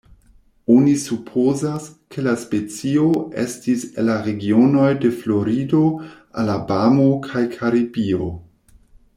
[0.75, 3.05] Oni supozas, ke la specio
[3.43, 5.85] estis el la regionoj de Florido,
[6.45, 8.35] Alabamo kaj Karibio.